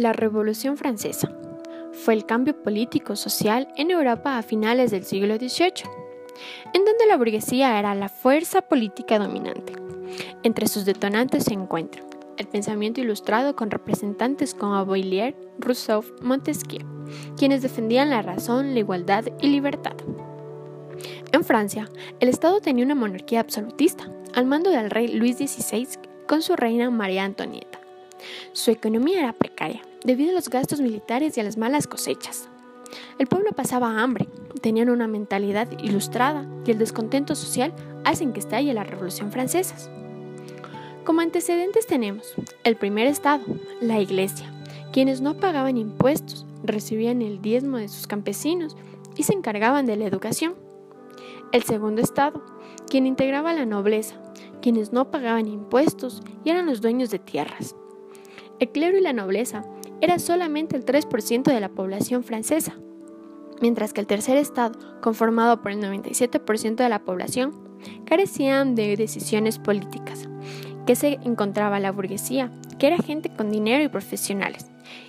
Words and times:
La 0.00 0.14
Revolución 0.14 0.78
Francesa 0.78 1.30
fue 1.92 2.14
el 2.14 2.24
cambio 2.24 2.56
político-social 2.62 3.68
en 3.76 3.90
Europa 3.90 4.38
a 4.38 4.42
finales 4.42 4.90
del 4.90 5.04
siglo 5.04 5.36
XVIII, 5.36 5.84
en 6.72 6.86
donde 6.86 7.04
la 7.06 7.18
burguesía 7.18 7.78
era 7.78 7.94
la 7.94 8.08
fuerza 8.08 8.62
política 8.62 9.18
dominante. 9.18 9.74
Entre 10.42 10.68
sus 10.68 10.86
detonantes 10.86 11.44
se 11.44 11.52
encuentran 11.52 12.06
el 12.38 12.48
pensamiento 12.48 13.02
ilustrado 13.02 13.54
con 13.54 13.70
representantes 13.70 14.54
como 14.54 14.86
Boilier, 14.86 15.36
Rousseau, 15.58 16.02
Montesquieu, 16.22 16.82
quienes 17.36 17.60
defendían 17.60 18.08
la 18.08 18.22
razón, 18.22 18.72
la 18.72 18.80
igualdad 18.80 19.26
y 19.42 19.48
libertad. 19.48 19.96
En 21.30 21.44
Francia, 21.44 21.90
el 22.20 22.30
Estado 22.30 22.62
tenía 22.62 22.86
una 22.86 22.94
monarquía 22.94 23.40
absolutista, 23.40 24.10
al 24.34 24.46
mando 24.46 24.70
del 24.70 24.88
rey 24.88 25.08
Luis 25.08 25.36
XVI 25.36 25.86
con 26.26 26.40
su 26.40 26.56
reina 26.56 26.88
María 26.88 27.24
Antonieta. 27.24 27.78
Su 28.52 28.70
economía 28.70 29.20
era 29.20 29.32
precaria, 29.32 29.82
debido 30.04 30.30
a 30.30 30.34
los 30.34 30.48
gastos 30.48 30.80
militares 30.80 31.36
y 31.36 31.40
a 31.40 31.44
las 31.44 31.56
malas 31.56 31.86
cosechas. 31.86 32.48
El 33.18 33.26
pueblo 33.26 33.52
pasaba 33.52 34.00
hambre, 34.00 34.28
tenían 34.60 34.90
una 34.90 35.06
mentalidad 35.06 35.68
ilustrada 35.78 36.46
y 36.66 36.70
el 36.70 36.78
descontento 36.78 37.34
social 37.34 37.72
hacen 38.04 38.32
que 38.32 38.40
estalle 38.40 38.74
la 38.74 38.84
Revolución 38.84 39.30
Francesa. 39.30 39.76
Como 41.04 41.20
antecedentes 41.20 41.86
tenemos 41.86 42.34
el 42.64 42.76
primer 42.76 43.06
estado, 43.06 43.44
la 43.80 44.00
iglesia, 44.00 44.52
quienes 44.92 45.20
no 45.20 45.36
pagaban 45.36 45.76
impuestos, 45.76 46.46
recibían 46.62 47.22
el 47.22 47.40
diezmo 47.40 47.78
de 47.78 47.88
sus 47.88 48.06
campesinos 48.06 48.76
y 49.16 49.22
se 49.22 49.32
encargaban 49.32 49.86
de 49.86 49.96
la 49.96 50.06
educación. 50.06 50.54
El 51.52 51.62
segundo 51.62 52.02
estado, 52.02 52.44
quien 52.88 53.06
integraba 53.06 53.52
la 53.54 53.66
nobleza, 53.66 54.16
quienes 54.60 54.92
no 54.92 55.10
pagaban 55.10 55.46
impuestos 55.48 56.22
y 56.44 56.50
eran 56.50 56.66
los 56.66 56.80
dueños 56.80 57.10
de 57.10 57.18
tierras. 57.18 57.76
El 58.58 58.70
clero 58.70 58.98
y 58.98 59.00
la 59.00 59.12
nobleza 59.12 59.64
era 60.00 60.18
solamente 60.18 60.76
el 60.76 60.84
3% 60.84 61.44
de 61.44 61.60
la 61.60 61.68
población 61.68 62.24
francesa, 62.24 62.74
mientras 63.60 63.92
que 63.92 64.00
el 64.00 64.06
tercer 64.06 64.36
estado, 64.36 64.78
conformado 65.00 65.60
por 65.60 65.72
el 65.72 65.80
97% 65.80 66.76
de 66.76 66.88
la 66.88 67.00
población, 67.00 67.52
carecían 68.04 68.74
de 68.74 68.96
decisiones 68.96 69.58
políticas, 69.58 70.28
que 70.86 70.96
se 70.96 71.18
encontraba 71.24 71.80
la 71.80 71.92
burguesía, 71.92 72.50
que 72.78 72.86
era 72.86 72.98
gente 72.98 73.30
con 73.34 73.50
dinero 73.50 73.84
y 73.84 73.88
profesionales, 73.88 74.66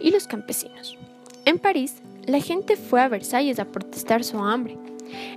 y 0.00 0.10
los 0.10 0.26
campesinos. 0.26 0.98
En 1.44 1.58
París, 1.58 2.02
la 2.26 2.40
gente 2.40 2.76
fue 2.76 3.00
a 3.00 3.08
Versalles 3.08 3.58
a 3.58 3.66
protestar 3.66 4.24
su 4.24 4.38
hambre, 4.38 4.78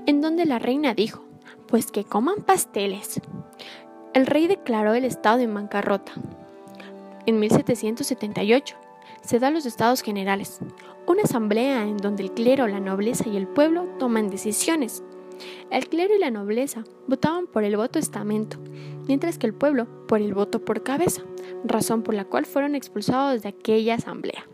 en 0.05 0.21
donde 0.21 0.45
la 0.45 0.59
reina 0.59 0.93
dijo, 0.93 1.23
pues 1.67 1.91
que 1.91 2.03
coman 2.03 2.43
pasteles. 2.45 3.21
El 4.13 4.25
rey 4.25 4.47
declaró 4.47 4.93
el 4.93 5.05
estado 5.05 5.39
en 5.39 5.53
bancarrota, 5.53 6.13
en 7.25 7.39
1778 7.39 8.86
se 9.27 9.39
da 9.39 9.51
los 9.51 9.65
Estados 9.65 10.01
Generales, 10.01 10.59
una 11.05 11.23
asamblea 11.23 11.83
en 11.83 11.97
donde 11.97 12.23
el 12.23 12.31
clero, 12.31 12.65
la 12.65 12.79
nobleza 12.79 13.27
y 13.27 13.35
el 13.35 13.45
pueblo 13.45 13.83
toman 13.99 14.29
decisiones. 14.29 15.03
El 15.69 15.89
clero 15.89 16.15
y 16.15 16.19
la 16.19 16.31
nobleza 16.31 16.85
votaban 17.07 17.45
por 17.45 17.65
el 17.65 17.75
voto 17.75 17.99
estamento, 17.99 18.57
mientras 19.05 19.37
que 19.37 19.45
el 19.45 19.53
pueblo 19.53 19.85
por 20.07 20.21
el 20.21 20.33
voto 20.33 20.63
por 20.63 20.81
cabeza, 20.81 21.23
razón 21.65 22.03
por 22.03 22.15
la 22.15 22.23
cual 22.23 22.45
fueron 22.45 22.73
expulsados 22.73 23.41
de 23.41 23.49
aquella 23.49 23.95
asamblea. 23.95 24.47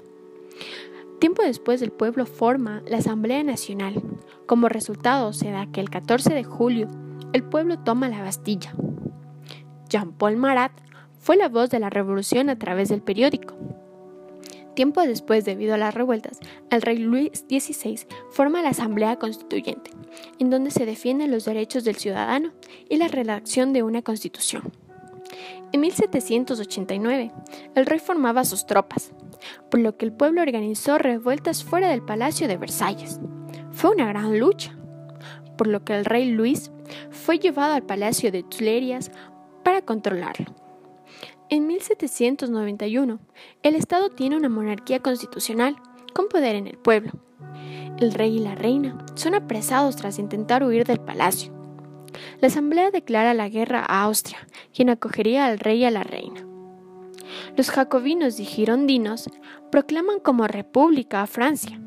Tiempo 1.19 1.43
después 1.43 1.83
el 1.83 1.91
pueblo 1.91 2.25
forma 2.25 2.81
la 2.87 2.97
Asamblea 2.97 3.43
Nacional. 3.43 4.01
Como 4.47 4.69
resultado 4.69 5.33
se 5.33 5.51
da 5.51 5.67
que 5.71 5.81
el 5.81 5.91
14 5.91 6.33
de 6.33 6.43
julio 6.43 6.87
el 7.31 7.43
pueblo 7.43 7.77
toma 7.77 8.09
la 8.09 8.23
Bastilla. 8.23 8.73
Jean-Paul 9.87 10.35
Marat 10.35 10.71
fue 11.19 11.37
la 11.37 11.47
voz 11.47 11.69
de 11.69 11.79
la 11.79 11.91
revolución 11.91 12.49
a 12.49 12.57
través 12.57 12.89
del 12.89 13.03
periódico. 13.03 13.55
Tiempo 14.75 15.01
después, 15.01 15.45
debido 15.45 15.75
a 15.75 15.77
las 15.77 15.93
revueltas, 15.93 16.39
el 16.71 16.81
rey 16.81 16.97
Luis 16.97 17.45
XVI 17.47 17.99
forma 18.31 18.61
la 18.61 18.69
Asamblea 18.69 19.17
Constituyente, 19.17 19.91
en 20.39 20.49
donde 20.49 20.71
se 20.71 20.85
defienden 20.85 21.31
los 21.31 21.45
derechos 21.45 21.83
del 21.83 21.95
ciudadano 21.95 22.51
y 22.89 22.97
la 22.97 23.07
redacción 23.07 23.71
de 23.71 23.83
una 23.83 24.01
constitución. 24.01 24.71
En 25.71 25.81
1789, 25.81 27.31
el 27.75 27.85
rey 27.85 27.99
formaba 27.99 28.45
sus 28.45 28.65
tropas, 28.65 29.11
por 29.69 29.79
lo 29.79 29.97
que 29.97 30.05
el 30.05 30.13
pueblo 30.13 30.41
organizó 30.41 30.97
revueltas 30.97 31.63
fuera 31.63 31.89
del 31.89 32.01
Palacio 32.01 32.47
de 32.47 32.57
Versalles. 32.57 33.19
Fue 33.71 33.91
una 33.91 34.07
gran 34.07 34.39
lucha, 34.39 34.77
por 35.57 35.67
lo 35.67 35.83
que 35.83 35.95
el 35.95 36.05
rey 36.05 36.31
Luis 36.31 36.71
fue 37.09 37.39
llevado 37.39 37.73
al 37.73 37.83
Palacio 37.83 38.31
de 38.31 38.43
Tuileries 38.43 39.11
para 39.63 39.81
controlarlo. 39.81 40.62
En 41.49 41.67
1791, 41.67 43.19
el 43.63 43.75
Estado 43.75 44.09
tiene 44.09 44.37
una 44.37 44.49
monarquía 44.49 44.99
constitucional 44.99 45.75
con 46.13 46.27
poder 46.27 46.55
en 46.55 46.67
el 46.67 46.77
pueblo. 46.77 47.11
El 47.99 48.13
rey 48.13 48.37
y 48.37 48.39
la 48.39 48.55
reina 48.55 49.05
son 49.15 49.35
apresados 49.35 49.95
tras 49.95 50.19
intentar 50.19 50.63
huir 50.63 50.85
del 50.85 50.99
palacio. 50.99 51.53
La 52.39 52.47
asamblea 52.47 52.91
declara 52.91 53.33
la 53.33 53.49
guerra 53.49 53.83
a 53.87 54.03
Austria, 54.03 54.47
quien 54.73 54.89
acogería 54.89 55.45
al 55.45 55.59
rey 55.59 55.79
y 55.79 55.85
a 55.85 55.91
la 55.91 56.03
reina. 56.03 56.45
Los 57.55 57.69
jacobinos 57.69 58.39
y 58.39 58.45
girondinos 58.45 59.29
proclaman 59.71 60.19
como 60.19 60.47
república 60.47 61.21
a 61.21 61.27
Francia. 61.27 61.79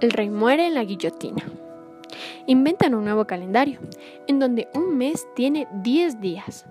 El 0.00 0.10
rey 0.10 0.30
muere 0.30 0.66
en 0.66 0.74
la 0.74 0.84
guillotina. 0.84 1.44
Inventan 2.46 2.94
un 2.94 3.04
nuevo 3.04 3.26
calendario, 3.26 3.80
en 4.26 4.38
donde 4.38 4.68
un 4.74 4.96
mes 4.96 5.26
tiene 5.34 5.68
10 5.82 6.20
días. 6.20 6.66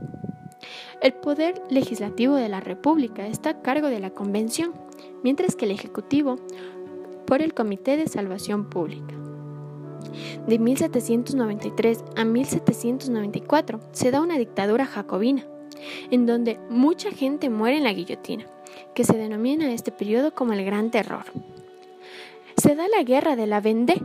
El 1.02 1.14
poder 1.14 1.62
legislativo 1.70 2.36
de 2.36 2.50
la 2.50 2.60
República 2.60 3.28
está 3.28 3.52
a 3.52 3.62
cargo 3.62 3.88
de 3.88 4.00
la 4.00 4.10
Convención, 4.10 4.74
mientras 5.24 5.56
que 5.56 5.66
el 5.66 5.72
Ejecutivo 5.72 6.38
por 7.26 7.42
el 7.42 7.54
Comité 7.54 7.98
de 7.98 8.08
Salvación 8.08 8.70
Pública. 8.70 9.16
De 10.48 10.60
1793 10.60 12.04
a 12.16 12.26
1794 12.26 13.80
se 13.92 14.12
da 14.12 14.22
una 14.22 14.38
dictadura 14.38 14.86
jacobina, 14.86 15.46
en 16.12 16.26
donde 16.26 16.60
mucha 16.70 17.12
gente 17.12 17.50
muere 17.50 17.78
en 17.78 17.84
la 17.84 17.94
guillotina, 17.94 18.46
que 18.94 19.04
se 19.04 19.18
denomina 19.18 19.72
este 19.72 19.92
periodo 19.92 20.34
como 20.34 20.54
el 20.54 20.66
Gran 20.66 20.92
Terror. 20.92 21.26
Se 22.58 22.76
da 22.76 22.88
la 22.88 23.04
Guerra 23.04 23.36
de 23.36 23.48
la 23.48 23.62
Vendée, 23.62 24.02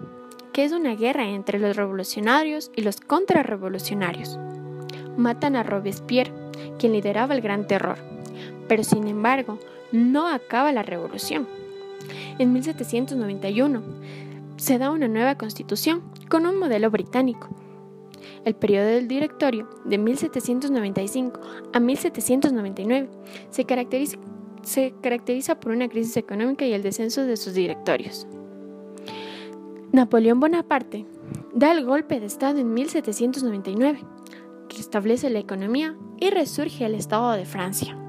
que 0.52 0.64
es 0.64 0.72
una 0.72 0.94
guerra 0.94 1.28
entre 1.28 1.58
los 1.58 1.74
revolucionarios 1.74 2.70
y 2.76 2.82
los 2.82 3.00
contrarrevolucionarios. 3.00 4.38
Matan 5.16 5.56
a 5.56 5.62
Robespierre, 5.62 6.32
quien 6.78 6.92
lideraba 6.92 7.34
el 7.34 7.40
Gran 7.40 7.66
Terror. 7.66 7.98
Pero 8.68 8.84
sin 8.84 9.06
embargo, 9.06 9.58
no 9.92 10.28
acaba 10.28 10.72
la 10.72 10.82
revolución. 10.82 11.46
En 12.38 12.52
1791 12.52 13.82
se 14.56 14.78
da 14.78 14.90
una 14.90 15.08
nueva 15.08 15.36
constitución 15.36 16.02
con 16.28 16.46
un 16.46 16.58
modelo 16.58 16.90
británico. 16.90 17.48
El 18.44 18.54
periodo 18.54 18.86
del 18.86 19.08
directorio, 19.08 19.68
de 19.84 19.98
1795 19.98 21.40
a 21.72 21.80
1799, 21.80 23.08
se 23.50 23.64
caracteriza, 23.64 24.18
se 24.62 24.94
caracteriza 25.00 25.60
por 25.60 25.72
una 25.72 25.88
crisis 25.88 26.16
económica 26.16 26.66
y 26.66 26.72
el 26.72 26.82
descenso 26.82 27.24
de 27.24 27.36
sus 27.36 27.54
directorios. 27.54 28.26
Napoleón 29.92 30.40
Bonaparte 30.40 31.06
da 31.54 31.72
el 31.72 31.84
golpe 31.84 32.18
de 32.18 32.26
Estado 32.26 32.58
en 32.58 32.74
1799 32.74 34.00
restablece 34.76 35.30
la 35.30 35.38
economía 35.38 35.96
y 36.20 36.30
resurge 36.30 36.84
el 36.84 36.94
Estado 36.94 37.32
de 37.32 37.44
Francia. 37.44 38.03